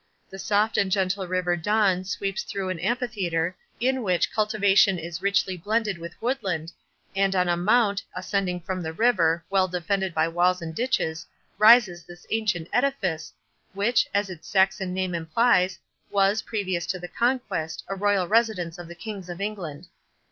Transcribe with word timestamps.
The 0.31 0.39
soft 0.39 0.79
and 0.79 0.91
gentle 0.91 1.27
river 1.27 1.55
Don 1.55 2.03
sweeps 2.05 2.41
through 2.41 2.69
an 2.69 2.79
amphitheatre, 2.79 3.55
in 3.79 4.01
which 4.01 4.33
cultivation 4.33 4.97
is 4.97 5.21
richly 5.21 5.55
blended 5.55 5.99
with 5.99 6.19
woodland, 6.19 6.71
and 7.15 7.35
on 7.35 7.47
a 7.47 7.55
mount, 7.55 8.01
ascending 8.15 8.61
from 8.61 8.81
the 8.81 8.93
river, 8.93 9.45
well 9.51 9.67
defended 9.67 10.15
by 10.15 10.27
walls 10.27 10.59
and 10.59 10.73
ditches, 10.73 11.27
rises 11.59 12.01
this 12.01 12.25
ancient 12.31 12.67
edifice, 12.73 13.31
which, 13.73 14.07
as 14.11 14.27
its 14.27 14.47
Saxon 14.47 14.91
name 14.91 15.13
implies, 15.13 15.77
was, 16.09 16.41
previous 16.41 16.87
to 16.87 16.97
the 16.97 17.07
Conquest, 17.07 17.83
a 17.87 17.93
royal 17.93 18.27
residence 18.27 18.79
of 18.79 18.87
the 18.87 18.95
kings 18.95 19.29
of 19.29 19.39
England. 19.39 19.85